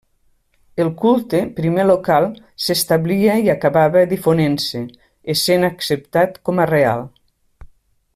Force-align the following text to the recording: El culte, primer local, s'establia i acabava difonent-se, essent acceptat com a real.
El 0.83 0.87
culte, 1.01 1.41
primer 1.59 1.83
local, 1.89 2.25
s'establia 2.67 3.35
i 3.43 3.51
acabava 3.55 4.03
difonent-se, 4.15 4.83
essent 5.35 5.69
acceptat 5.69 6.41
com 6.51 6.63
a 6.65 6.67
real. 6.75 7.05